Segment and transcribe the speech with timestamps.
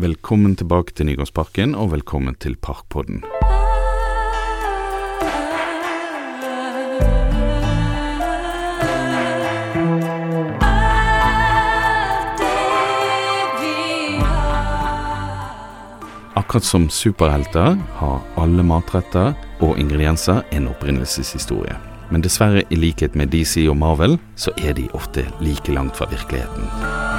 [0.00, 3.20] velkommen tilbake til Nygårdsparken, og velkommen til Parkpodden.
[16.36, 21.76] Akkurat som superhelter har alle matretter og ingredienser en opprinnelseshistorie.
[22.10, 26.10] Men dessverre, i likhet med DC og Marvel, så er de ofte like langt fra
[26.10, 27.09] virkeligheten.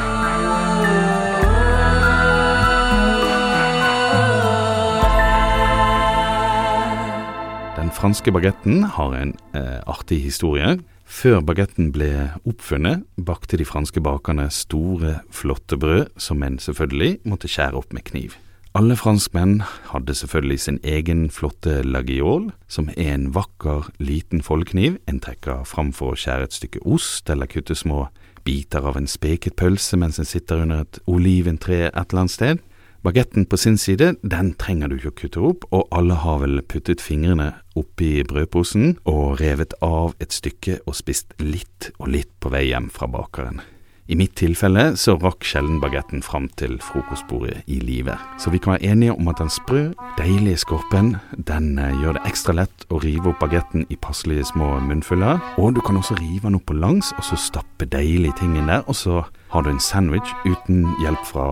[7.92, 10.78] Franske bagetten har en eh, artig historie.
[11.06, 17.52] Før bagetten ble oppfunnet, bakte de franske bakerne store, flotte brød som menn selvfølgelig måtte
[17.52, 18.38] skjære opp med kniv.
[18.74, 19.58] Alle franskmenn
[19.92, 25.92] hadde selvfølgelig sin egen flotte lagiol, som er en vakker, liten foldekniv en trekker fram
[25.92, 28.06] for å skjære et stykke ost eller kutte små
[28.48, 32.64] biter av en speket pølse mens en sitter under et oliventre et eller annet sted.
[33.02, 36.62] Bagetten på sin side, den trenger du ikke å kutte opp, og alle har vel
[36.62, 42.52] puttet fingrene oppi brødposen og revet av et stykke og spist litt og litt på
[42.54, 43.58] vei hjem fra bakeren.
[44.06, 48.20] I mitt tilfelle så rakk sjelden bagetten fram til frokostbordet i live.
[48.38, 49.82] Så vi kan være enige om at den sprø,
[50.20, 51.16] deilige skorpen,
[51.50, 55.42] den eh, gjør det ekstra lett å rive opp bagetten i passelige små munnfuller.
[55.58, 58.70] Og du kan også rive den opp på langs, og så stappe deilige ting inn
[58.70, 58.84] der.
[58.86, 59.24] Og så
[59.56, 61.48] har du en sandwich uten hjelp fra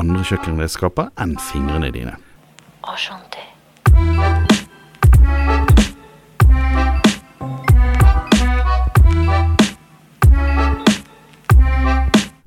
[0.00, 2.16] andre kjøkkenredskaper enn fingrene dine.
[2.88, 3.44] Enchanté.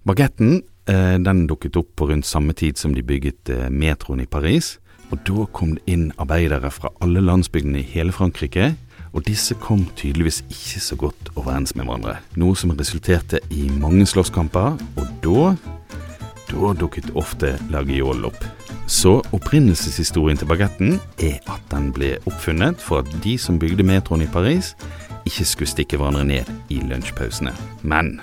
[0.03, 4.27] Bagetten eh, den dukket opp på rundt samme tid som de bygget eh, metroen i
[4.29, 4.77] Paris.
[5.13, 8.73] Og da kom det inn arbeidere fra alle landsbygdene i hele Frankrike.
[9.13, 12.17] Og disse kom tydeligvis ikke så godt overens med hverandre.
[12.41, 15.53] Noe som resulterte i mange slåsskamper, og da
[16.53, 18.37] da dukket ofte lagiol opp.
[18.87, 24.25] Så opprinnelseshistorien til bagetten er at den ble oppfunnet for at de som bygde metroen
[24.25, 24.73] i Paris,
[25.25, 27.53] ikke skulle stikke hverandre ned i lunsjpausene.
[27.81, 28.17] Men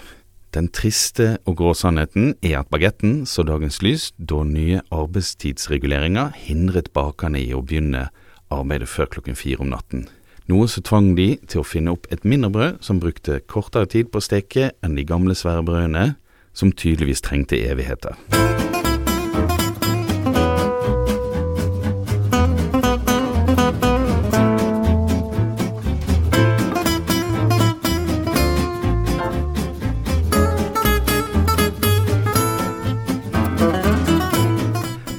[0.54, 6.90] den triste og grå sannheten er at bagetten så dagens lys da nye arbeidstidsreguleringer hindret
[6.96, 8.08] bakerne i å begynne
[8.50, 10.08] arbeidet før klokken fire om natten.
[10.50, 14.10] Noe som tvang de til å finne opp et mindre brød som brukte kortere tid
[14.10, 16.16] på å steke enn de gamle svære brødene,
[16.52, 18.16] som tydeligvis trengte evigheter.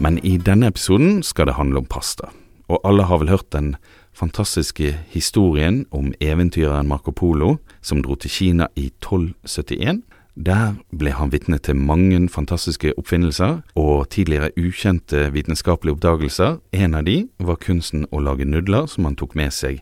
[0.02, 2.32] Men i denne episoden skal det handle om pasta.
[2.68, 3.76] Og alle har vel hørt den
[4.14, 10.02] fantastiske historien om eventyreren Marco Polo som dro til Kina i 1271.
[10.36, 16.60] Der ble han vitne til mange fantastiske oppfinnelser og tidligere ukjente vitenskapelige oppdagelser.
[16.72, 19.82] En av de var kunsten å lage nudler som han tok med seg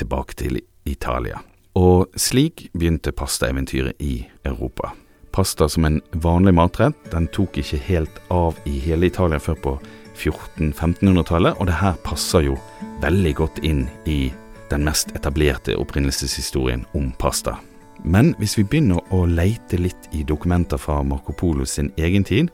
[0.00, 1.42] tilbake til Italia.
[1.76, 4.92] Og slik begynte pastaeventyret i Europa.
[5.32, 9.74] Pasta som en vanlig matrett, den tok ikke helt av i hele Italia før på
[10.16, 12.58] 1400-1500-tallet, og det her passer jo
[13.00, 14.32] veldig godt inn i
[14.72, 17.56] den mest etablerte opprinnelseshistorien om pasta.
[18.04, 22.50] Men hvis vi begynner å leite litt i dokumenter fra Marco Polo sin egen tid,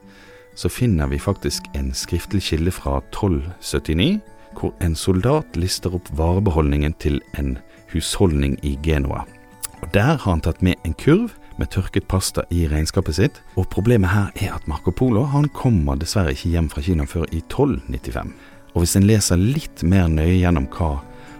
[0.58, 4.18] så finner vi faktisk en skriftlig kilde fra 1279,
[4.58, 7.56] hvor en soldat lister opp varebeholdningen til en
[7.92, 9.24] husholdning i Genoa.
[9.82, 13.70] Og Der har han tatt med en kurv med tørket pasta i regnskapet sitt, og
[13.70, 17.40] problemet her er at Marco Polo han kommer dessverre ikke hjem fra Kina før i
[17.40, 18.34] 1295.
[18.74, 20.98] Og hvis en leser litt mer nøye gjennom hva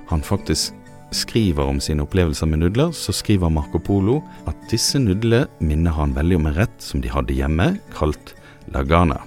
[0.08, 0.74] han faktisk
[1.14, 6.14] skriver om sine opplevelser med nudler, så skriver Marco Polo at disse nudlene minner han
[6.16, 8.34] veldig om en rett som de hadde hjemme, kalt
[8.74, 9.20] lagana.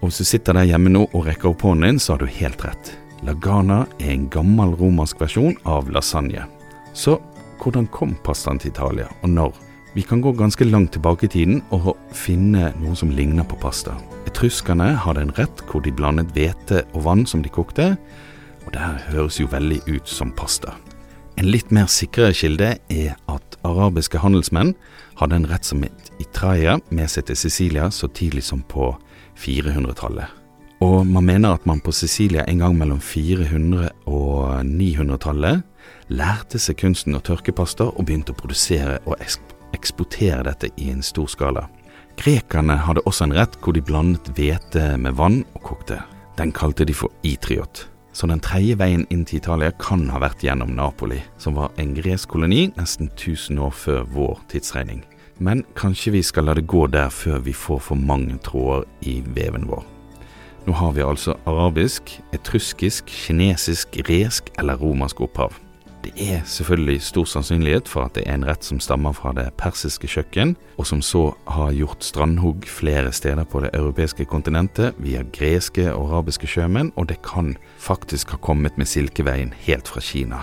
[0.00, 2.38] Og hvis du sitter der hjemme nå og rekker opp hånden din, så har du
[2.40, 2.94] helt rett.
[3.22, 6.48] Lagana er en gammel romersk versjon av lasagne.
[6.92, 7.20] Så
[7.62, 9.52] hvordan kom pastaen til Italia, og når?
[9.94, 13.94] Vi kan gå ganske langt tilbake i tiden og finne noe som ligner på pasta.
[14.26, 17.92] Etruskerne hadde en rett hvor de blandet hvete og vann som de kokte,
[18.64, 20.72] og det her høres jo veldig ut som pasta.
[21.42, 24.76] En litt mer sikrere kilde er at arabiske handelsmenn
[25.18, 28.92] hadde en rett som het itraia med seg til Sicilia så tidlig som på
[29.42, 30.30] 400-tallet.
[30.86, 35.66] Og man mener at man på Sicilia en gang mellom 400- og 900-tallet
[36.14, 39.18] lærte seg kunsten å tørke pasta og begynte å produsere og
[39.74, 41.66] eksportere dette i en stor skala.
[42.22, 46.04] Grekerne hadde også en rett hvor de blandet hvete med vann og kokte.
[46.38, 47.88] Den kalte de for itriot.
[48.12, 51.94] Så den tredje veien inn til Italia kan ha vært gjennom Napoli, som var en
[51.96, 55.00] gresk koloni nesten 1000 år før vår tidsregning.
[55.40, 59.22] Men kanskje vi skal la det gå der før vi får for mange tråder i
[59.24, 59.82] veven vår.
[60.66, 65.56] Nå har vi altså arabisk, etruskisk, kinesisk, gresk eller romersk opphav.
[66.02, 69.44] Det er selvfølgelig stor sannsynlighet for at det er en rett som stammer fra det
[69.60, 75.22] persiske kjøkken, og som så har gjort strandhugg flere steder på det europeiske kontinentet via
[75.36, 80.42] greske og arabiske sjømenn, og det kan faktisk ha kommet med Silkeveien helt fra Kina.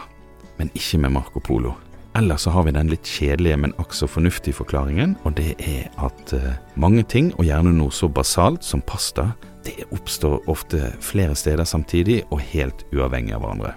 [0.57, 1.75] Men ikke med Marco Polo.
[2.15, 5.91] Eller så har vi den litt kjedelige, men akk så fornuftige forklaringen, og det er
[6.01, 9.29] at uh, mange ting, og gjerne noe så basalt som pasta,
[9.67, 13.75] det oppstår ofte flere steder samtidig og helt uavhengig av hverandre.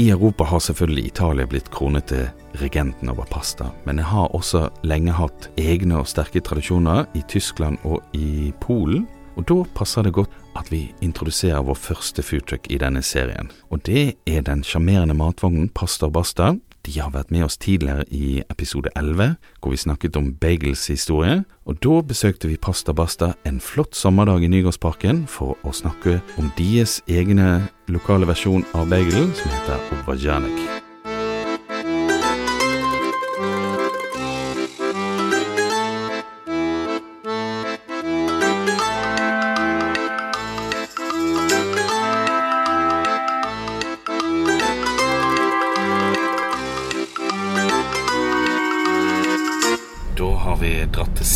[0.00, 4.62] I Europa har selvfølgelig Italia blitt kronet til regenten over pasta, men jeg har også
[4.88, 9.04] lenge hatt egne og sterke tradisjoner i Tyskland og i Polen.
[9.36, 13.52] Og da passer det godt at vi introduserer vår første foodtruck i denne serien.
[13.68, 16.54] Og det er den sjarmerende matvognen Pasta Basta,
[16.86, 21.44] de har vært med oss tidligere i episode 11, hvor vi snakket om Bagels historie,
[21.66, 26.52] og da besøkte vi Pasta Basta en flott sommerdag i Nygårdsparken for å snakke om
[26.58, 30.89] deres egne lokale versjon av bagelen, som heter Ovajanek.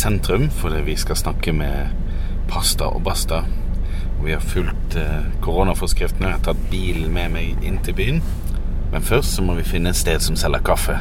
[0.05, 1.89] Sentrum fordi vi skal snakke med
[2.49, 3.41] Pasta og Basta.
[4.23, 6.29] Vi har fulgt eh, koronaforskriftene.
[6.29, 8.21] Jeg har tatt bilen med meg inn til byen.
[8.91, 10.99] Men først så må vi finne et sted som selger kaffe.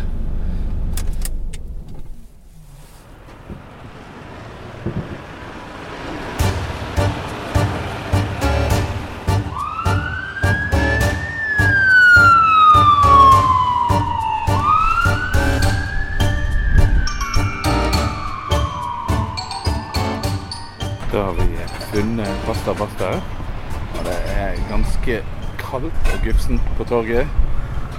[26.94, 27.26] Torget.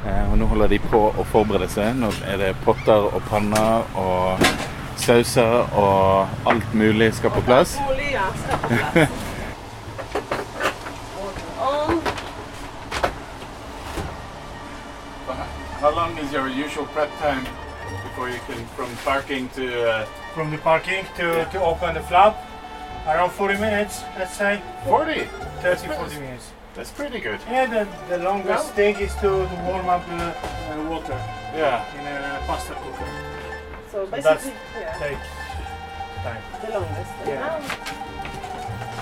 [0.05, 1.95] Eh, og nå holder de på å forberede seg.
[1.99, 4.45] Nå er det potter og panner og
[5.01, 7.75] sauser og alt mulig skal på plass.
[15.81, 17.45] How long is your usual prep time
[18.03, 21.51] before you can from parking to uh, from the parking to, yeah.
[21.51, 22.35] to open the flap?
[23.07, 24.61] Around 40 minutes, let's say.
[24.85, 25.27] 40?
[25.61, 26.51] 30, 40 minutes.
[26.75, 27.39] That's pretty good.
[27.47, 31.13] Yeah, the, the longest thing is to, to warm up the uh, water.
[31.55, 31.85] Yeah.
[31.95, 33.07] In a pasta cooker.
[33.91, 34.97] So basically, so yeah.
[34.97, 35.27] takes
[36.21, 36.41] time.
[36.61, 37.11] The longest.
[37.25, 37.39] Yeah.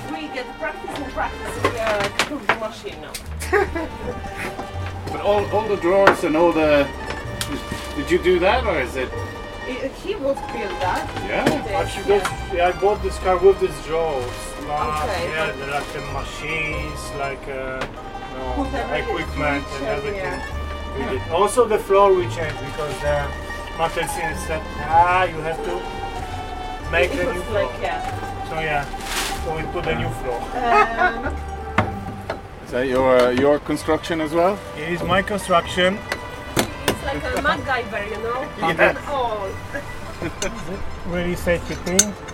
[0.05, 1.63] Now we get practice and practice.
[1.63, 3.13] We are cook the machine now.
[5.11, 6.87] but all, all the drawers and all the.
[7.95, 9.09] Did you do that or is it
[10.03, 11.09] he would build that.
[11.25, 11.79] Yeah.
[11.79, 12.53] Actually, yeah.
[12.53, 12.67] yeah.
[12.67, 14.52] I bought this car with these drawers.
[14.63, 15.29] Okay.
[15.29, 17.85] Yeah, the, like the machines, like uh,
[18.33, 18.63] no,
[18.95, 20.39] equipment and everything.
[20.39, 21.09] Yeah.
[21.11, 21.27] We did.
[21.31, 23.27] Also, the floor we changed because the
[23.77, 27.63] Mattilsynet said, ah, you have to make it a new floor.
[27.63, 28.49] Like, yeah.
[28.49, 28.85] So yeah,
[29.43, 30.39] so we put a new floor.
[30.63, 31.35] Um,
[32.65, 34.57] Is that your uh, your construction as well?
[34.77, 35.99] It is my construction
[36.57, 38.39] It's like a MacGyver, you know?
[38.59, 39.11] Yeah.
[39.11, 39.49] all.
[41.07, 42.32] really safety thing.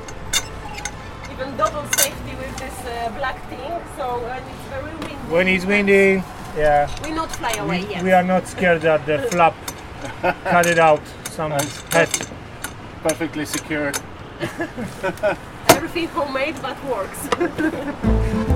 [1.40, 5.16] Even double safety with this uh, black thing, so when it's very windy.
[5.32, 6.24] When it's windy,
[6.58, 6.90] yeah.
[7.02, 8.04] We not fly away we, yet.
[8.04, 9.56] We are not scared that the flap
[10.44, 11.02] cut it out.
[11.30, 12.10] Some head.
[13.04, 13.94] Perfectly secure.
[15.70, 17.30] Everything homemade but works.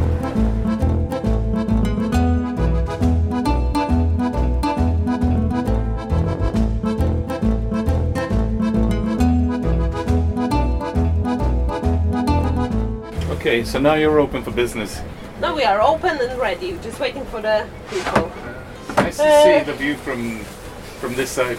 [13.44, 15.02] Okay, so now you're open for business.
[15.42, 18.32] Now we are open and ready, just waiting for the people.
[18.96, 20.40] Nice to uh, see the view from
[21.04, 21.58] from this side.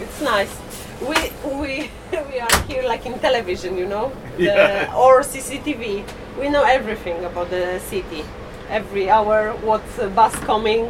[0.00, 0.50] It's nice.
[0.98, 4.94] We we we are here like in television, you know, the, yeah.
[5.02, 6.02] or CCTV.
[6.36, 8.24] We know everything about the city.
[8.68, 10.86] Every hour, what bus coming,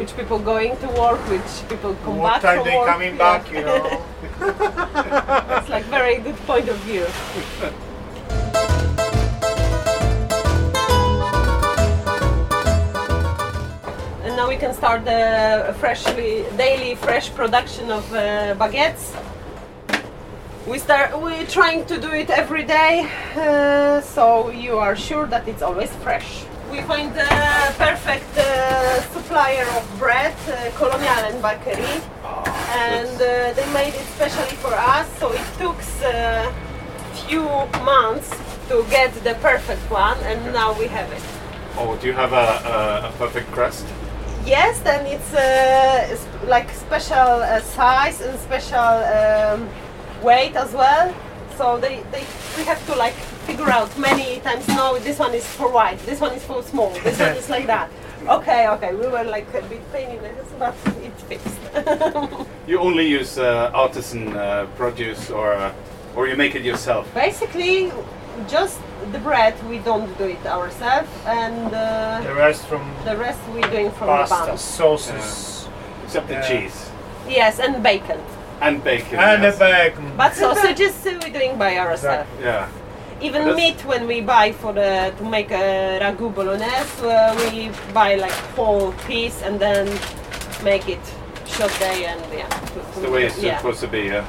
[0.00, 2.88] which people going to work, which people come what back time from they work.
[2.88, 3.84] coming back, you know.
[5.60, 7.04] it's like very good point of view.
[14.44, 19.04] Now we can start the freshly daily fresh production of uh, baguettes.
[20.68, 25.48] We start we're trying to do it every day, uh, so you are sure that
[25.48, 26.44] it's always fresh.
[26.70, 27.24] We find the
[27.78, 31.96] perfect uh, supplier of bread, uh, Colonialen Bakery,
[32.86, 35.08] and uh, they made it specially for us.
[35.20, 36.52] So it took a uh,
[37.26, 37.44] few
[37.82, 38.28] months
[38.68, 41.22] to get the perfect one, and now we have it.
[41.78, 43.86] Oh, do you have a, a, a perfect crust?
[44.46, 49.68] Yes, then it's uh, like special uh, size and special um,
[50.22, 51.14] weight as well.
[51.56, 52.24] So they, they
[52.58, 53.14] we have to like
[53.46, 54.68] figure out many times.
[54.68, 55.98] No, this one is for white.
[56.00, 56.90] This one is for small.
[56.90, 57.90] This one is like that.
[58.24, 58.94] Okay, okay.
[58.94, 60.74] We were like a bit pain in the ass, but
[61.04, 62.46] it fixed.
[62.66, 65.74] You only use uh, artisan uh, produce, or uh,
[66.16, 67.06] or you make it yourself.
[67.12, 67.92] Basically,
[68.48, 68.78] just
[69.12, 73.70] the bread we don't do it ourselves, and uh, The rest from the rest we're
[73.70, 74.58] doing from the pasta, bun.
[74.58, 75.68] sauces,
[76.04, 76.48] Except the Yeah.
[76.48, 76.90] cheese
[77.28, 78.20] Yes, and bacon.
[78.60, 79.18] and bacon.
[79.18, 79.58] and yes.
[79.58, 80.12] the bacon.
[80.16, 82.28] But sausages uh, we're doing by ourselves.
[82.40, 82.68] Yeah.
[83.20, 88.16] Even meat when we buy for the to make a ragu bolognese, uh, we buy
[88.16, 89.86] like whole piece and then
[90.62, 91.00] make it
[91.46, 92.48] short day and yeah.
[92.76, 93.58] It's the way it's yeah.
[93.58, 94.02] supposed to be.
[94.12, 94.24] Yeah.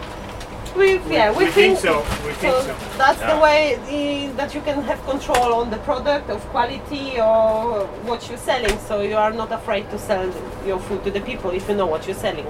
[0.76, 2.00] We, yeah, we, we think so.
[2.26, 2.76] We think so.
[2.98, 3.36] That's Yeah.
[3.36, 8.28] the way the, that you can have control on the product of quality or what
[8.28, 8.78] you're selling.
[8.80, 10.30] So you are not afraid to sell
[10.66, 12.48] your food to the people if you know what you're selling.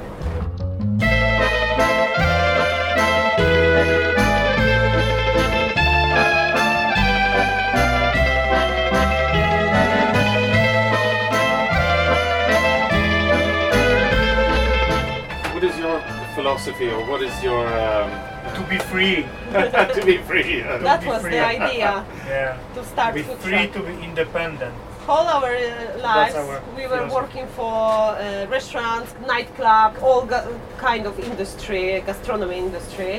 [16.58, 18.10] Philosophy, or what is your um,
[18.56, 19.26] To be free.
[19.52, 20.62] to be free?
[20.62, 21.32] uh, That be was free.
[21.32, 22.58] the idea Yeah.
[22.76, 23.74] to start To be food free truck.
[23.74, 24.74] to be independent.
[25.08, 27.16] all our uh, lives our we were philosophy.
[27.20, 27.76] working for
[28.18, 28.22] uh,
[28.58, 30.48] restaurants nightclub all ga-
[30.88, 33.16] kind of industry gastronomy industry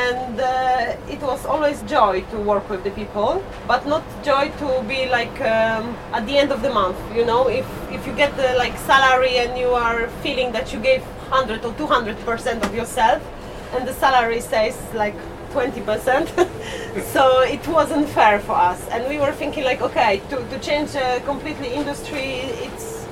[0.00, 3.30] and uh, it was always joy to work with the people
[3.72, 5.84] but not joy to be like um,
[6.18, 7.66] at the end of the month you know if
[7.96, 11.72] if you get the like salary and you are feeling that you gave 100 or
[11.74, 13.22] 200 percent of yourself
[13.74, 15.14] and the salary says like
[15.50, 16.28] 20%.
[17.12, 18.86] so it wasn't fair for us.
[18.88, 22.28] And we were thinking like, okay, to, to change a completely industry,
[22.66, 23.06] it's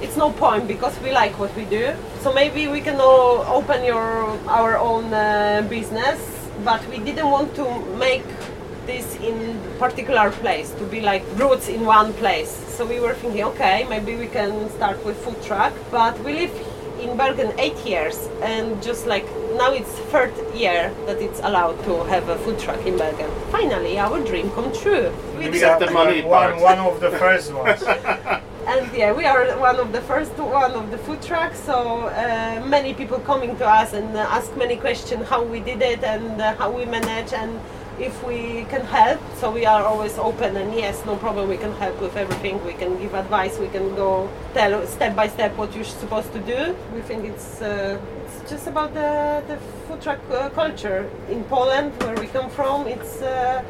[0.00, 1.94] it's no point because we like what we do.
[2.20, 6.18] So maybe we can all open your our own uh, business,
[6.64, 7.64] but we didn't want to
[7.96, 8.26] make
[8.86, 12.50] this in particular place to be like roots in one place.
[12.76, 16.73] So we were thinking, okay, maybe we can start with food truck, but we live
[17.04, 22.04] in Bergen eight years and just like now it's third year that it's allowed to
[22.04, 23.30] have a food truck in Bergen.
[23.50, 25.12] Finally, our dream come true.
[25.38, 26.60] We Except the money one, part.
[26.60, 27.82] one of the first ones.
[28.66, 31.60] and yeah, we are one of the first one of the food trucks.
[31.60, 31.76] So
[32.08, 36.40] uh, many people coming to us and ask many questions how we did it and
[36.40, 37.60] uh, how we manage and
[37.98, 39.20] if we can help.
[39.36, 41.48] So we are always open and yes, no problem.
[41.48, 42.64] We can help with everything.
[42.64, 43.58] We can give advice.
[43.58, 46.76] We can go tell step by step what you're supposed to do.
[46.94, 47.62] We think it's.
[47.62, 52.50] Uh, it's just about the, the food truck uh, culture in Poland, where we come
[52.50, 52.86] from.
[52.86, 53.62] It's uh,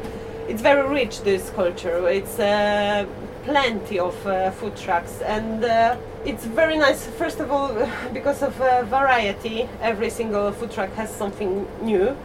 [0.47, 2.07] it's very rich this culture.
[2.07, 3.05] It's uh,
[3.43, 7.05] plenty of uh, food trucks and uh, it's very nice.
[7.05, 7.71] First of all,
[8.13, 8.55] because of
[8.89, 12.15] variety, every single food truck has something new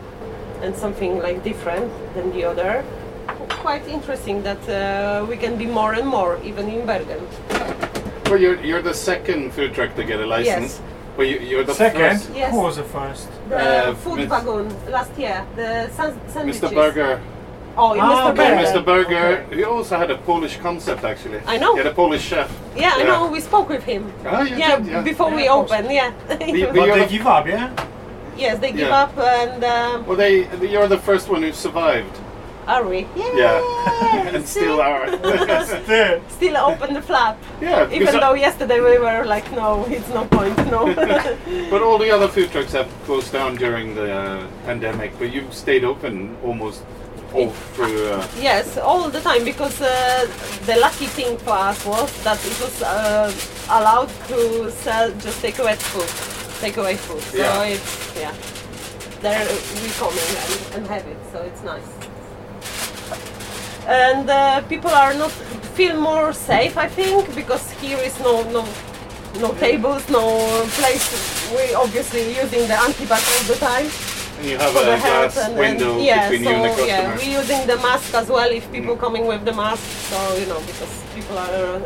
[0.63, 2.85] and something like different than the other.
[3.49, 7.21] Quite interesting that uh, we can be more and more, even in Bergen.
[8.27, 10.73] Well, you're you're the second food truck to get a license.
[10.79, 10.83] Yes.
[11.17, 12.31] Well, you, you're the Second, first.
[12.35, 12.51] Yes.
[12.53, 13.29] who was the first?
[13.49, 16.63] The Uh, food wagon last year, the san- sandwiches.
[16.63, 16.75] Mr.
[16.75, 17.21] Burger.
[17.77, 18.31] Oh, Ah, Mr.
[18.31, 18.37] okay.
[18.37, 18.63] Burger.
[18.65, 18.81] Mr.
[18.85, 19.27] Burger.
[19.47, 19.57] Okay.
[19.57, 21.41] He also had a Polish concept, actually.
[21.47, 21.73] I know.
[21.75, 22.49] He had a Polish chef.
[22.77, 23.29] Yeah, I know.
[23.31, 24.03] We spoke with him.
[24.25, 25.03] Ah, you yeah, did, yeah.
[25.03, 25.81] before we Yeah, of course.
[25.81, 25.91] open.
[25.91, 26.11] Yeah.
[26.53, 27.69] We- But they give up, yeah?
[28.37, 29.03] Yes, they give Yeah.
[29.03, 29.65] up and.
[29.65, 32.17] Um, Well, they you're the first one who survived.
[32.67, 33.07] Are we?
[33.17, 33.35] Yeah.
[33.43, 34.27] Yeah.
[34.35, 35.07] and still are.
[35.85, 36.21] Still.
[36.29, 37.37] Still open the flap.
[37.61, 37.85] yeah.
[37.87, 40.81] because Even I- though yesterday we were like, no, it's no point, no.
[41.71, 45.53] But all the other food trucks have closed down during the uh, pandemic, but you've
[45.55, 46.83] stayed open almost
[47.35, 48.09] all through.
[48.09, 49.91] Uh, yes, all the time because uh,
[50.67, 53.33] the lucky thing for us was that it was uh,
[53.71, 56.11] allowed to sell just takeaway food,
[56.61, 57.23] takeaway food.
[57.23, 57.75] So Yeah.
[57.75, 57.91] it's
[58.23, 58.35] yeah,
[59.23, 59.47] there
[59.83, 61.19] we come and, and have it.
[61.33, 61.89] So it's nice.
[63.87, 65.31] And uh, people are not
[65.77, 68.65] feel more safe, I think, because here is no no
[69.41, 70.25] no tables, no
[70.79, 71.07] place.
[71.57, 73.89] We obviously using the antibac all the time.
[74.41, 76.87] and you have a glass and, window and yeah, between so you and the customer.
[76.89, 79.01] yeah, we're using the mask as well if people Mm.
[79.07, 79.85] coming with the mask.
[80.11, 81.81] So you know because people are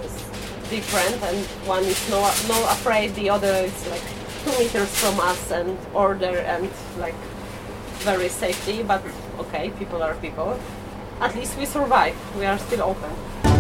[0.71, 2.21] different and one is no
[2.53, 4.07] no afraid, the other is like
[4.45, 7.15] two meters from us and order and like
[8.05, 8.83] very safety.
[8.83, 9.03] But
[9.39, 10.59] okay, people are people.
[11.21, 12.17] At least we survive.
[12.37, 13.54] We are still open.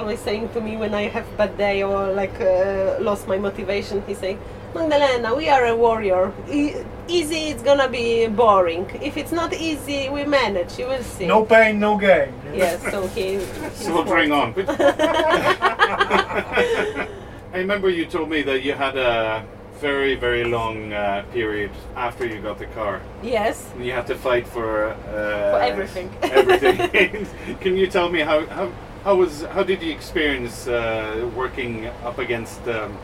[0.00, 3.38] Always always saying to me when I have bad day or like uh, lost my
[3.38, 4.36] motivation, he say,
[4.74, 6.32] Magdalena, we are a warrior.
[6.50, 6.74] E-
[7.08, 8.88] easy, it's gonna be boring.
[9.02, 10.78] If it's not easy, we manage.
[10.78, 11.26] You will see.
[11.26, 12.32] No pain, no gain.
[12.54, 13.38] Yes, so he.
[13.38, 14.68] he's Soldiering worked.
[14.68, 14.76] on.
[17.52, 19.44] I remember you told me that you had a
[19.80, 23.00] very, very long uh, period after you got the car.
[23.22, 23.68] Yes.
[23.74, 24.94] And you had to fight for, uh,
[25.56, 26.10] For everything.
[26.22, 27.26] everything.
[27.60, 28.70] Can you tell me how, how,
[29.04, 32.96] how was how did you experience uh, working up against um,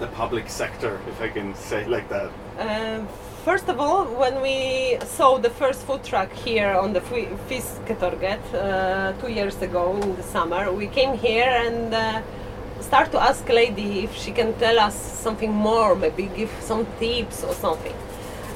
[0.00, 2.30] the public sector, if I can say like that?
[2.58, 3.06] Um,
[3.44, 8.42] first of all, when we saw the first food truck here on the Fi- Fisketorget
[8.54, 12.22] uh, two years ago in the summer, we came here and uh,
[12.80, 17.44] start to ask lady if she can tell us something more, maybe give some tips
[17.44, 17.94] or something.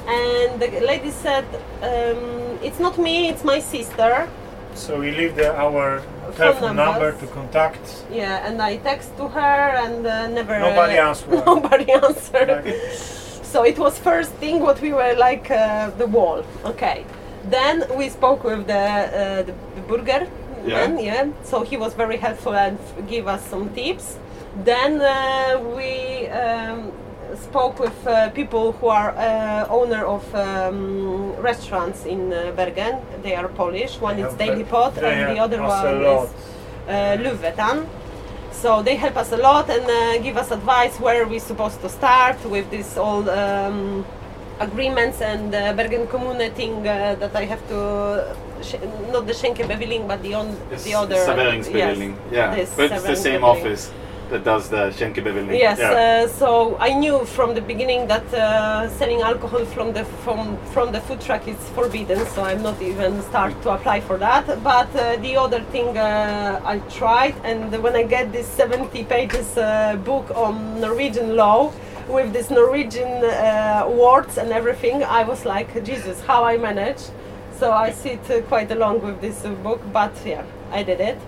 [0.07, 1.45] And the lady said,
[1.83, 4.27] um, "It's not me, it's my sister."
[4.79, 6.03] So we leave the, our
[6.37, 8.05] telephone number to contact.
[8.13, 9.41] Yeah, and I text to her
[9.85, 10.59] and uh, never.
[10.59, 11.31] Nobody uh, answered.
[11.47, 12.49] Nobody answered.
[12.65, 12.75] Like,
[13.53, 16.45] So it was first thing what we were like uh, the wall.
[16.65, 17.05] Okay.
[17.45, 20.23] Then we spoke with the uh, the, the burger
[20.67, 20.87] Yeah.
[20.87, 20.99] man.
[20.99, 21.25] Yeah.
[21.45, 24.19] So he was very helpful and f- give us some tips.
[24.65, 26.93] Then uh, we um,
[27.39, 33.01] spoke with uh, people who are uh, owner of um, restaurants in uh, Bergen.
[33.23, 34.01] They are Polish.
[34.01, 36.31] One They is help Daily Pot, and the other one is
[36.89, 37.87] uh, Luvetan.
[38.53, 41.89] So they help us a lot and uh, give us advice where we're supposed to
[41.89, 44.05] start with this all um,
[44.59, 50.09] agreements and uh, Bergen Kommune thing uh, that I have to, sh- not the skjenkebevilling
[50.09, 51.15] but the, on, the other.
[51.15, 52.17] Serveringsbevilling.
[52.33, 53.45] Yeah, this but it's the same Serveringsbevilling.
[53.45, 53.93] office
[54.31, 55.59] that does the skjenkebevilling.
[55.59, 55.93] Yes, Yeah.
[55.93, 60.93] uh, so I knew from the beginning that uh, selling alcohol from the from from
[60.93, 62.21] the food truck is forbidden.
[62.35, 64.45] So I'm not even start to apply for that.
[64.63, 69.57] But uh, the other thing uh, I tried, and when I get this 70 pages
[69.57, 71.73] uh, book on Norwegian law
[72.09, 77.03] with this Norwegian uh, words and everything, I was like, Jesus, how I manage.
[77.59, 81.19] So I sit uh, quite along with this uh, book, but yeah, I did it.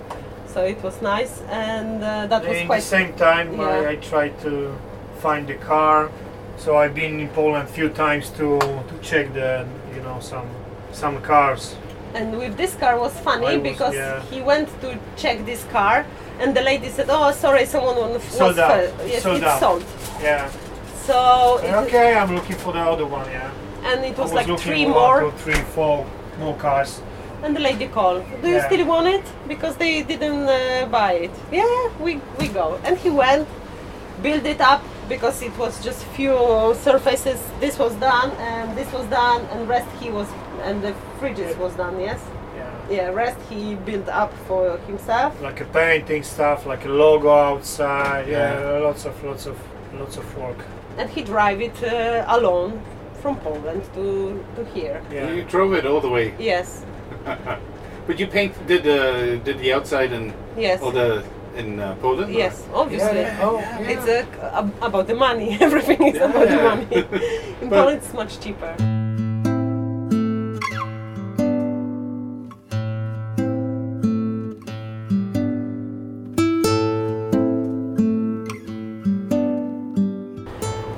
[0.52, 3.68] So it was nice, and uh, that was in quite the same time, yeah.
[3.68, 4.76] I, I tried to
[5.20, 6.10] find the car.
[6.56, 10.48] So I've been in Poland a few times to to check the you know some
[10.92, 11.76] some cars.
[12.14, 14.20] And with this car was funny was- because yeah.
[14.30, 16.04] he went to check this car,
[16.40, 18.70] and the lady said, "Oh, sorry, someone was Sold out.
[18.70, 19.60] fell." Yes, Sold it's out.
[19.60, 19.84] sold.
[20.22, 20.50] Yeah.
[21.06, 23.26] So Okay, I'm looking for the other one.
[23.30, 23.50] Yeah.
[23.84, 26.04] and it was, was like three more, two, three, four
[26.38, 27.00] more cars.
[27.42, 28.22] And the lady called.
[28.42, 28.66] Do you Yeah.
[28.66, 29.24] still want it?
[29.48, 31.30] Because they didn't uh, buy it.
[31.52, 33.46] Yeah, we we go, and he went,
[34.22, 36.36] build it up because it was just few
[36.74, 37.38] surfaces.
[37.60, 40.28] This was done, and this was done, and rest he was,
[40.64, 42.00] and the fridges was done.
[42.00, 42.20] Yes.
[42.56, 42.96] Yeah.
[42.96, 45.32] Yeah, rest he built up for himself.
[45.42, 48.26] Like a painting stuff, like a logo outside.
[48.28, 48.86] Yeah, Yeah.
[48.88, 49.56] lots of lots of
[50.00, 50.58] lots of work.
[50.98, 52.72] and he drive it uh, alone
[53.22, 54.04] from Poland to,
[54.56, 55.00] to here.
[55.12, 55.30] Yeah.
[55.36, 56.84] You drove it all the way, Yes,
[58.06, 61.22] but you paint did the did the outside and yes, all the
[61.56, 62.30] in uh, Poland.
[62.34, 62.64] or- yes.
[62.72, 63.90] Obviously, Yeah, yeah, oh, yeah.
[63.92, 65.56] it's uh, about the money.
[65.60, 66.86] Everything is about the money.
[67.62, 68.74] In But- Poland, it's much cheaper.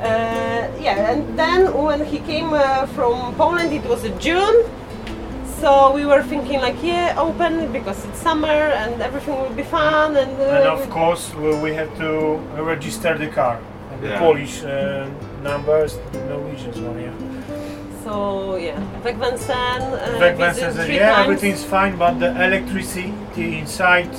[0.01, 4.65] Uh, yeah, and then when he came uh, from Poland, it was uh, June.
[5.63, 8.49] So we were thinking like, yeah, open because it's summer
[8.81, 10.17] and everything will be fun.
[10.17, 12.11] And, uh, And of course, we, we have to
[12.73, 13.57] register the car.
[13.93, 14.19] And the Yeah.
[14.19, 15.07] Polish uh,
[15.45, 17.15] numbers, the Norwegian one, yeah.
[18.05, 19.81] So yeah, Vegvesen.
[19.93, 21.25] Uh, Vegman visit says three yeah, times.
[21.27, 24.11] everything's fine, but the electricity inside,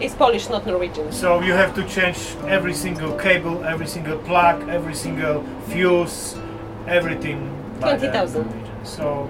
[0.00, 1.10] is Polish, not Norwegian.
[1.10, 2.18] so you have to change
[2.56, 6.36] every single cable, every single plug, every single fuse,
[6.86, 7.38] everything.
[7.80, 8.46] 20,000.
[8.46, 8.59] Norwegian.
[8.84, 9.28] So,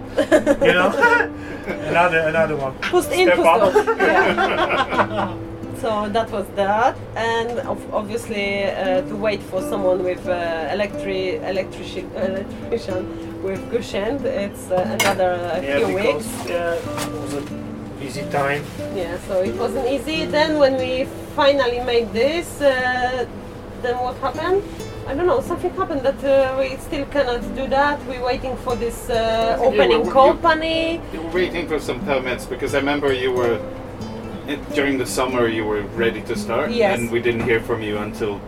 [0.62, 0.90] you know,
[1.90, 2.74] another another one.
[2.80, 3.74] Pust in, pust out.
[3.98, 5.36] Yeah.
[5.80, 11.42] so that was that, and of- obviously uh, to wait for someone with uh, electric
[11.42, 16.48] electrician electrician with Gushend, it's uh, another uh, Yeah, few because weeks.
[16.48, 17.40] yeah, it was a
[17.98, 18.62] busy time.
[18.94, 20.26] Yeah, so it wasn't easy.
[20.26, 23.26] Then when we finally made this, uh,
[23.82, 24.62] then what happened?
[25.10, 25.40] I don't know.
[25.40, 27.98] Something happened that uh, we still cannot do that.
[28.06, 29.16] We're waiting for this uh,
[29.58, 31.00] think you opening were- company.
[31.12, 33.58] You were waiting for some permits because I remember you were
[34.46, 36.98] in- during the summer you were ready to start, Yes.
[36.98, 38.40] and we didn't hear from you until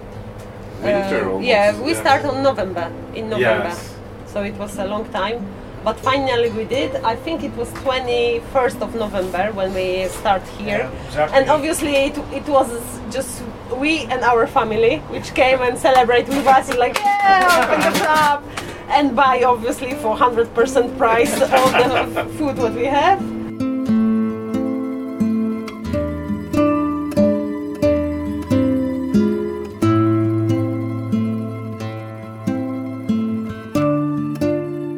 [0.84, 1.22] winter.
[1.34, 3.68] Uh, yeah, we start on November in November.
[3.74, 3.94] Yes.
[4.26, 5.40] So it was a long time.
[5.84, 6.90] but finally we did.
[7.12, 9.88] I think it was 21st of November when we
[10.20, 11.34] start here, Yeah, exactly.
[11.36, 12.68] and obviously it, it was
[13.16, 13.42] just
[13.76, 16.68] we and our family which came and celebrate with us.
[16.68, 18.44] It's like yeah, open the shop
[18.88, 23.20] and buy obviously for 100% price all the food what we have.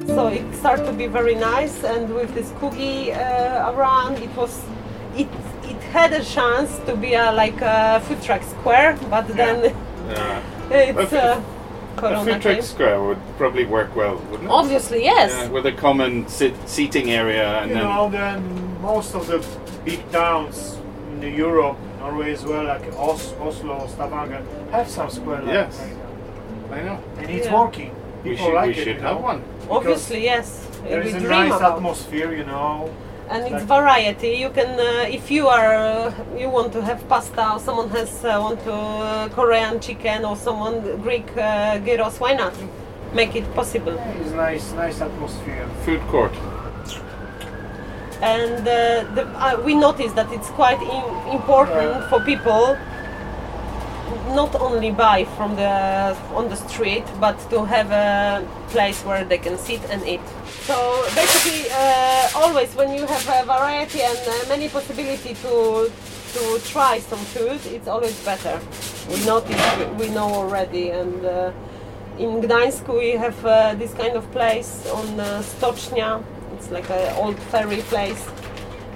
[0.09, 4.61] So it started to be very nice, and with this cookie uh, around, it was
[5.17, 5.29] it
[5.71, 9.75] it had a chance to be a, like a food truck square, but then
[10.11, 10.43] Yeah.
[10.71, 11.41] it's A uh,
[11.99, 14.51] A food truck square would probably work well, wouldn't it?
[14.51, 15.31] Obviously, yes.
[15.31, 19.39] Yeah, with a common sit- seating area and You then know, then most of the
[19.85, 20.77] big towns
[21.23, 25.81] in Europe, Norway as well, like Os- Oslo, Stavanger, have some square like Yes.
[25.81, 26.81] like.
[26.81, 26.99] I know.
[27.19, 27.61] and it's Yeah.
[27.61, 27.91] working.
[28.25, 29.27] We People should, like we it, should you have know.
[29.31, 29.43] one.
[29.71, 30.67] Obviously, yes.
[30.89, 31.77] There we is a dream nice about.
[31.77, 32.91] atmosphere, you know.
[33.31, 34.29] And it's variety.
[34.45, 38.25] You can, uh, if you are, uh, you want to have pasta, or someone has
[38.25, 42.19] uh, want to uh, Korean chicken, or someone Greek uh, gyros.
[42.21, 42.55] Why not?
[43.15, 43.97] Make it possible.
[44.21, 45.69] It's nice, nice atmosphere.
[45.85, 46.33] Food court.
[48.23, 51.05] and uh, the, uh, we noticed that it's quite in,
[51.39, 52.09] important Yeah.
[52.09, 52.65] for people
[54.41, 55.75] not only buy from the
[56.39, 58.09] on the street but to have a
[58.75, 60.25] place where they can sit and eat
[60.69, 60.75] so
[61.21, 62.14] basically uh,
[62.45, 65.91] always when you have a variety and uh, many possibility to
[66.35, 68.57] to try some food it's always better
[69.11, 69.63] we notice
[70.03, 71.51] we know already and uh,
[72.19, 76.23] in Gdańsk we have uh, this kind of place on uh, Stocznia.
[76.57, 78.23] It's like an old ferry place,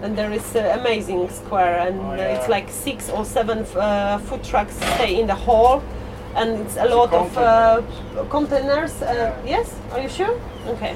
[0.03, 2.35] and there is uh, amazing square, and Oh, uh, yeah.
[2.39, 5.83] it's like six or seven uh, food trucks stay in the hall,
[6.37, 7.83] and it's a lot of uh,
[8.31, 8.95] containers.
[9.01, 9.35] Yeah.
[9.45, 10.35] Yes, are you sure?
[10.75, 10.95] Okay.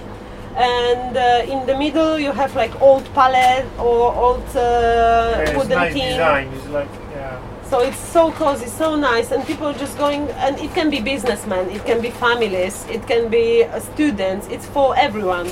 [0.56, 5.78] And uh, in the middle you have like old pallet or old uh, Yeah, wooden
[5.78, 6.10] nice tin.
[6.10, 6.48] design.
[6.48, 7.40] It's like yeah.
[7.70, 10.28] So it's so cozy, so nice, and people are just going.
[10.44, 14.46] And it can be businessmen, it can be families, it can be uh, students.
[14.48, 15.48] It's for everyone,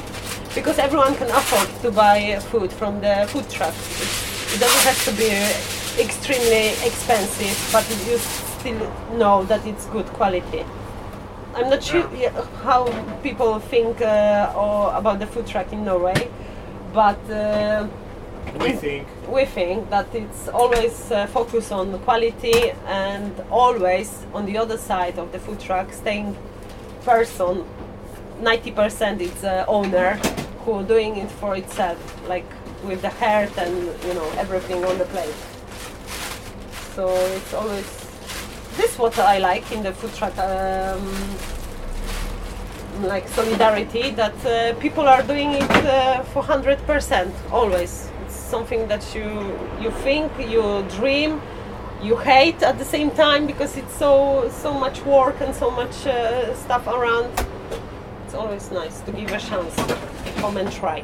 [0.54, 3.72] because everyone can afford to buy food from the food truck.
[3.72, 4.08] It,
[4.54, 5.30] it doesn't have to be
[6.02, 10.64] extremely expensive, but you still know that it's good quality.
[11.54, 12.08] I'm not sure
[12.62, 12.86] how
[13.22, 16.30] people think uh, or about the food truck in Norway,
[16.92, 17.18] but.
[17.30, 17.88] Uh,
[18.58, 19.06] We think.
[19.28, 25.18] we think that it's always uh, focus on quality and always on the other side
[25.18, 26.36] of the food truck staying
[27.04, 27.64] person.
[28.40, 30.14] 90% is the owner
[30.64, 32.46] who doing it for itself like
[32.84, 33.74] with the heart and
[34.06, 35.34] you know everything on the plate.
[36.96, 37.99] So it's always
[38.76, 41.02] this what i like in the food truck um,
[43.02, 49.14] like solidarity that uh, people are doing it uh, for 100% always it's something that
[49.14, 49.28] you
[49.80, 51.40] you think you dream
[52.02, 56.06] you hate at the same time because it's so so much work and so much
[56.06, 57.30] uh, stuff around
[58.24, 59.74] it's always nice to give a chance
[60.40, 61.02] come and try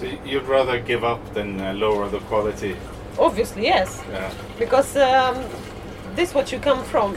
[0.00, 2.76] So you'd rather give up than uh, lower the quality?
[3.18, 4.30] obviously yes Yeah.
[4.58, 5.36] because um,
[6.16, 7.14] this what you come from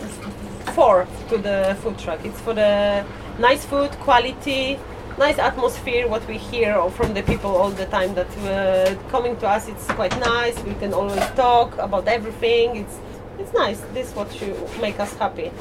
[0.76, 2.24] for to the food truck.
[2.26, 3.06] It's for the
[3.40, 4.78] nice food quality
[5.18, 9.48] nice atmosphere what we hear from the people all the time that uh, coming to
[9.48, 10.58] us it's quite nice.
[10.64, 12.78] We can always talk about everything.
[12.78, 12.98] It's
[13.38, 13.80] it's nice.
[13.94, 15.52] This what you make us happy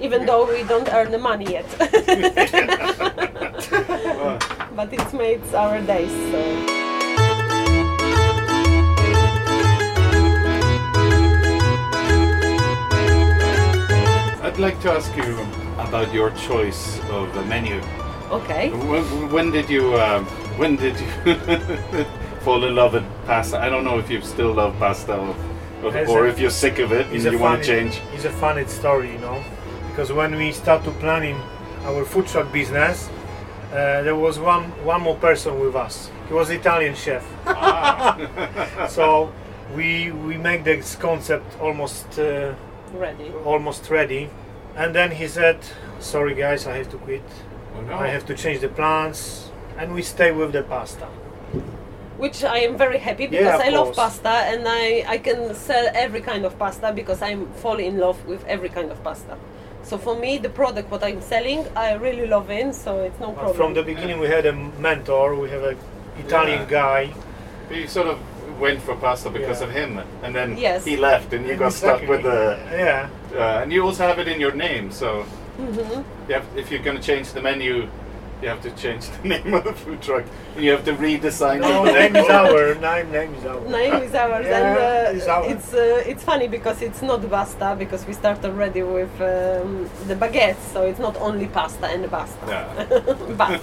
[0.00, 1.66] even though we don't earn the money yet.
[4.76, 6.81] But it makes our days so
[14.52, 15.38] I'd like to ask you
[15.78, 17.80] about your choice of the menu.
[18.30, 20.26] okay When, when did you um,
[20.58, 21.08] when did you
[22.44, 23.56] fall in love with pasta?
[23.58, 25.34] I don't know if you still love pasta or,
[25.82, 28.02] or, or a- if you're sick of it and you want to change.
[28.12, 29.42] It's a funny story, you know,
[29.88, 31.40] because when we start to planning
[31.86, 33.08] our food truck business,
[33.72, 36.10] uh, there was one one more person with us.
[36.28, 37.24] He was Italian chef.
[38.90, 39.32] so
[39.74, 42.52] we we make this concept almost uh,
[42.92, 44.28] ready almost ready,
[44.76, 45.58] and then he said,
[46.00, 47.22] "Sorry guys, I have to quit.
[47.76, 47.94] Oh, no.
[47.94, 51.06] I have to change the plans." And we stay with the pasta.
[52.18, 55.86] which I am very happy because of I love pasta and I, I can sell
[55.94, 59.36] every kind of pasta because I'm fall in love with every kind of pasta.
[59.82, 63.28] So for me, the product what I'm selling, I really love it, so it's no
[63.28, 63.56] But problem.
[63.56, 65.34] from the beginning, we had a mentor.
[65.34, 65.76] We have an
[66.24, 66.68] Italian Yeah.
[66.80, 67.10] guy.
[67.70, 68.18] He sort of
[68.62, 69.66] went for pasta because Yeah.
[69.68, 69.90] of him,
[70.24, 70.84] and then Yes.
[70.90, 72.38] he left, and you got stuck with the.
[72.84, 73.08] yeah.
[73.34, 75.08] Uh, and you also have it in your name, so
[75.58, 76.04] Mhm.
[76.28, 77.74] you have, if you're going to change the menu,
[78.42, 80.24] you have to change the name of the food truck.
[80.64, 81.58] You have to redesign.
[81.60, 83.06] No, the name is our name.
[83.18, 83.60] Name is our.
[83.78, 85.46] Name is ours, Yeah, and uh, it's ours.
[85.52, 89.70] it's uh, it's funny because it's not pasta because we start already with um,
[90.08, 92.44] the baguettes, so it's not only pasta and pasta.
[92.54, 92.64] Yeah.
[93.42, 93.60] but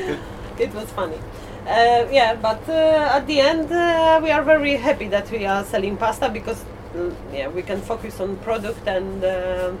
[0.64, 1.18] it was funny.
[1.66, 5.62] Uh, yeah, but uh, at the end uh, we are very happy that we are
[5.64, 9.72] selling pasta because mm, yeah we can focus on product and uh,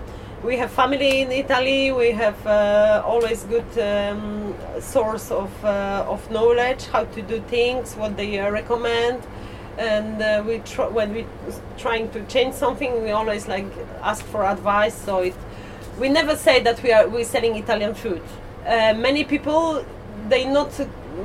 [0.44, 1.90] we have family in Italy.
[1.90, 7.96] We have uh, always good um, source of uh, of knowledge how to do things,
[7.96, 9.20] what they recommend.
[9.76, 11.26] And we tr- when we
[11.78, 13.66] trying to change something, we always like
[14.02, 14.94] ask for advice.
[14.94, 15.34] So it
[15.98, 18.22] we never say that we are we selling Italian food.
[18.64, 19.84] Many people
[20.28, 20.70] they not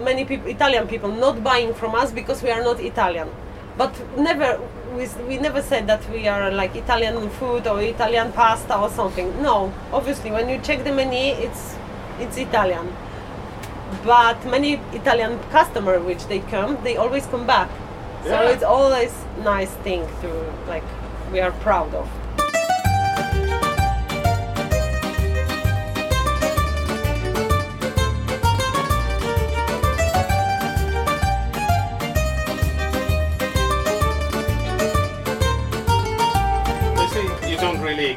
[0.03, 3.29] many people Italian people not buying from us because we are not Italian.
[3.77, 4.59] But never
[4.95, 9.41] we, we never said that we are like Italian food or Italian pasta or something.
[9.41, 11.75] No, obviously when you check the menu, it's
[12.19, 12.95] it's Italian.
[14.03, 17.69] But many Italian customer which they come, they always come back.
[18.23, 20.29] So it's always nice thing to
[20.67, 20.83] like
[21.31, 22.09] we are proud of.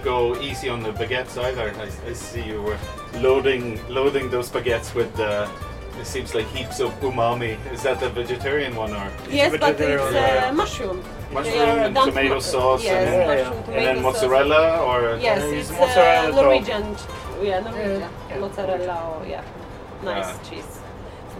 [0.05, 1.73] You don't go easy on the baguettes either.
[1.79, 2.79] I, I see you were
[3.21, 5.49] loading loading those baguettes with uh,
[6.01, 7.57] it seems like heaps of umami.
[7.73, 10.49] Is that the vegetarian one or Yes, but it's yeah.
[10.49, 11.03] uh, mushroom.
[11.33, 14.15] mushroom They and tomato from- sauce Yes, and, then- mushroom, and tomato and then sauce.
[14.15, 16.43] mozzarella or Yes, There it's is mozzarella uh.
[16.43, 16.97] Norwegian.
[17.43, 18.39] Yeah, Norwegian Yeah.
[18.39, 18.97] mozzarella.
[19.21, 19.43] Or, yeah,
[20.05, 20.79] nice cheese.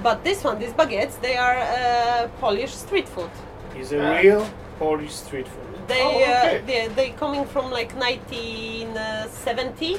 [0.03, 3.31] But this one, these baguettes, they are uh, Polish street food.
[3.79, 4.21] Is a Yeah.
[4.21, 4.43] real
[4.79, 5.70] Polish street food.
[5.91, 6.59] They Oh, okay.
[6.59, 9.97] uh, they they coming from like 1970,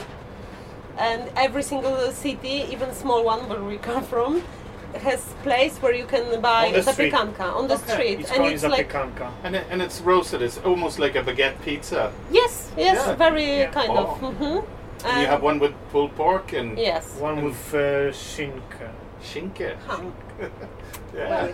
[0.97, 4.41] and every single city, even small one where we come from,
[5.05, 7.13] has place where you can buy On the street.
[7.13, 7.93] zapiekanka on the Okay.
[7.93, 9.27] street, It's and called it's like zapiekanka.
[9.45, 10.41] and, it, and it's roasted.
[10.41, 12.11] It's almost like a baguette pizza.
[12.31, 13.15] yes, yes, Yeah.
[13.25, 13.71] very Yeah.
[13.79, 13.97] kind Oh.
[14.03, 14.09] of.
[14.19, 14.59] hmm
[15.03, 17.03] And you have one with pulled pork and Yes.
[17.19, 17.79] One with uh,
[18.13, 18.87] shinka.
[19.29, 19.69] shinke.
[19.87, 20.13] Ham.
[21.17, 21.29] Yeah.
[21.29, 21.53] Very.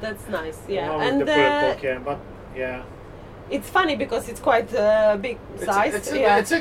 [0.00, 0.58] That's nice.
[0.68, 2.18] Yeah, One with and the pulled uh, pork, yeah, but
[2.56, 2.82] yeah.
[3.50, 5.94] it's funny because it's quite a big It's, size.
[5.94, 6.38] it's, a, yeah.
[6.38, 6.60] it's a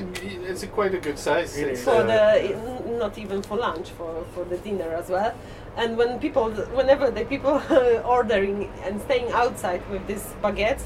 [0.50, 1.56] it's a quite a good size.
[1.58, 5.10] Really It's, for uh, the n- not even for lunch for for the dinner as
[5.10, 5.34] well
[5.76, 7.62] and when people whenever the people
[8.06, 10.84] ordering and staying outside with these baguettes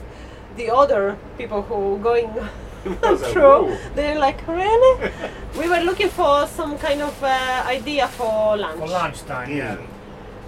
[0.58, 2.30] the other people who going
[3.32, 5.12] through they're like really
[5.60, 9.78] we were looking for some kind of uh, idea for lunch For lunchtime, yeah.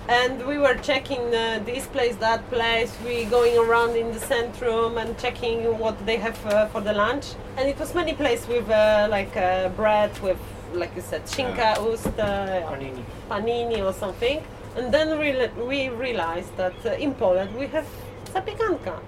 [0.07, 2.95] And we were checking uh, this place that place.
[3.05, 7.25] We going around in the centrum and checking what they have uh, for the lunch.
[7.57, 10.37] And it was many places with uh, like uh, bread with
[10.73, 13.03] like you said shinka oust uh, Panini.
[13.29, 14.43] panini or something.
[14.75, 17.85] And then we, we realized that uh, in poland we have
[18.33, 18.99] zapiekanka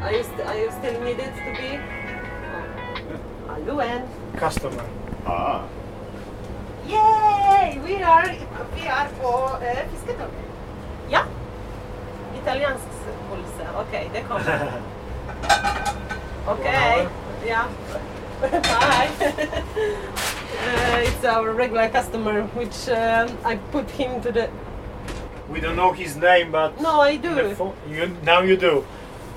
[0.00, 2.01] are you, st- are you still needed to be
[3.66, 4.02] Halloen.
[4.36, 4.84] Customer.
[5.26, 5.62] Ah.
[6.86, 7.78] Yay!
[7.84, 8.26] We are
[8.74, 10.42] we are po e, Fisketowie.
[11.08, 11.24] Ja?
[12.42, 12.88] Italianscy
[13.30, 13.64] Polsce.
[13.80, 14.72] Okej, det kommer.
[16.54, 17.06] Okej.
[17.48, 17.64] Ja.
[18.50, 19.08] Bye.
[20.66, 24.48] uh, it's our regular customer, which um, I put him to the.
[25.48, 27.54] We don't know his name, but No, I do.
[27.54, 28.84] pho- you, now you do.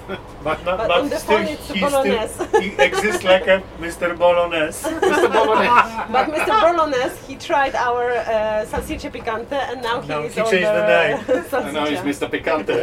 [0.43, 2.27] But, not, But but, still, he Bolognese.
[2.33, 4.15] still he exists like a Mr.
[4.17, 4.87] Bolognese.
[4.89, 5.33] Mr.
[5.33, 6.11] Bolognese.
[6.11, 6.61] But Mr.
[6.61, 10.67] Bolognese, he tried our uh, salsicce picante, and now he Now is he on changed
[10.67, 11.65] the name.
[11.65, 11.99] and now he's.
[11.99, 12.29] Mr.
[12.29, 12.77] Picante.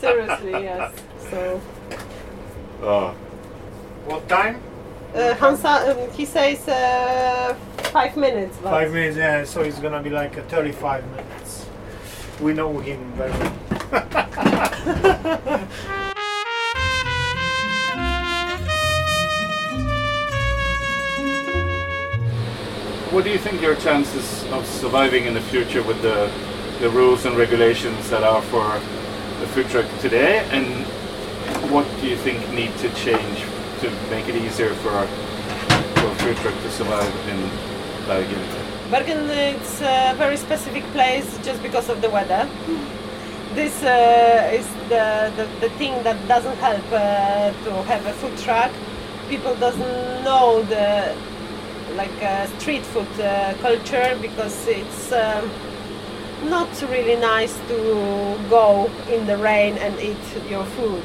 [0.00, 0.92] Seriously, yes.
[1.30, 1.60] So.
[2.82, 3.14] oh.
[4.06, 4.60] what time?
[5.14, 7.54] Uh, Hansa, um, he says uh,
[7.90, 8.58] five minutes.
[8.62, 11.66] But Five minutes, yeah, so it's gonna be like a 35 minutes.
[12.40, 13.52] We know him very well.
[23.16, 26.30] What do you think your chances of surviving in the future with the,
[26.80, 28.68] the rules and regulations that are for
[29.40, 30.46] the food truck today?
[30.50, 30.84] And
[31.72, 33.38] what do you think need to change
[33.80, 35.06] to make it easier for,
[36.00, 37.38] for a food truck to survive in
[38.06, 38.38] Bergen?
[38.90, 42.46] Bergen it's a very specific place just because of the weather.
[43.56, 48.36] This uh, is the, the, the thing that doesn't help uh, to have a food
[48.44, 48.70] truck.
[49.30, 51.16] People doesn't know the
[51.94, 55.50] like uh, street food uh, culture because it's um,
[56.50, 61.02] not really nice to go in the rain and eat your food.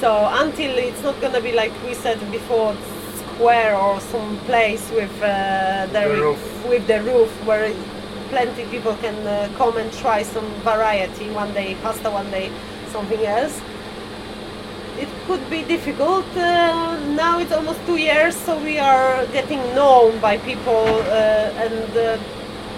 [0.00, 2.76] So until it's not gonna be like we said before,
[3.40, 6.68] square or some place with uh, the, The roof.
[6.68, 7.72] with the roof where
[8.30, 11.28] plenty people can uh, come and try some variety.
[11.30, 12.50] One day pasta, one day
[12.92, 13.60] something else.
[14.98, 16.26] It could be difficult.
[16.36, 21.96] Uh, now it's almost two years, so we are getting known by people, uh, and
[21.96, 22.18] uh,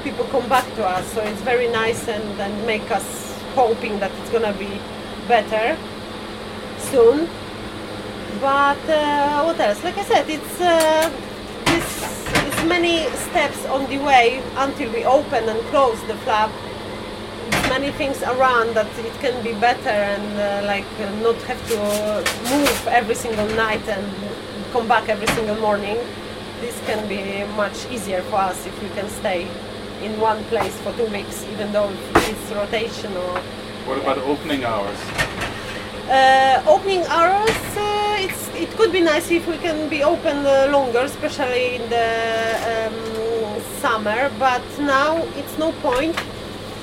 [0.05, 1.07] people come back to us.
[1.13, 3.07] So it's very nice and, and make us
[3.55, 4.81] hoping that it's gonna be
[5.29, 5.77] better
[6.79, 7.29] soon.
[8.41, 9.83] But uh, what else?
[9.85, 10.59] Like I said, it's
[11.67, 16.51] this, many steps on the way until we open and close the flap.
[17.69, 21.79] Many things around that it can be better and uh, like uh, not have to
[22.51, 24.05] move every single night and
[24.73, 25.97] come back every single morning.
[26.61, 29.49] This can be much easier for us if we can stay
[30.03, 33.39] in one place for two weeks, even though it's rotational
[33.87, 34.99] What about opening hours?
[36.09, 37.92] uh, opening hours, uh,
[38.63, 42.09] it could be nice if we can be open uh, longer, especially in the
[42.73, 44.31] um, summer.
[44.39, 46.17] But now it's no point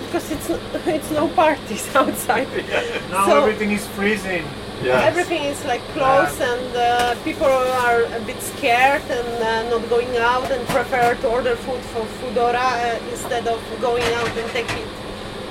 [0.06, 0.50] because it's
[0.98, 2.48] it's no parties outside.
[3.12, 4.46] Now So- everything is freezing.
[4.82, 5.12] Yeah.
[5.12, 7.54] Everything is like closed, and uh, people
[7.86, 12.04] are a bit scared and uh, not going out and prefer to order food for
[12.18, 14.88] Foodora uh, instead of going out and take it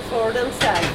[0.09, 0.89] for themselves.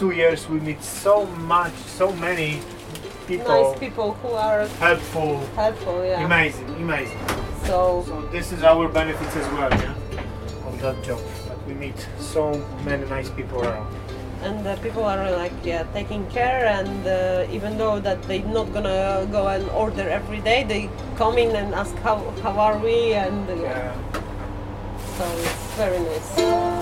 [0.00, 2.58] Two years, we meet so much, so many
[3.28, 6.02] people, nice people who are helpful, helpful.
[6.02, 6.24] Yeah.
[6.24, 7.20] amazing, amazing.
[7.68, 11.20] So So this is our benefits as well, yeah, of that job.
[11.48, 12.44] That we meet so
[12.88, 13.88] many nice people around.
[14.48, 18.52] and the people are uh, like yeah taking care and uh, even though that they're
[18.58, 20.82] not gonna go and order every day, they
[21.20, 23.92] come in and ask how how are we and uh, Yeah.
[25.18, 26.79] so it's very nice.